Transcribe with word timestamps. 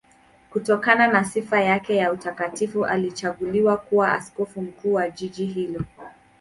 Kutokana 0.49 1.07
na 1.07 1.23
sifa 1.25 1.61
yake 1.61 1.95
ya 1.95 2.11
utakatifu 2.11 2.85
alichaguliwa 2.85 3.77
kuwa 3.77 4.11
askofu 4.13 4.61
mkuu 4.61 4.93
wa 4.93 5.09
jiji 5.09 5.45
hilo. 5.45 5.81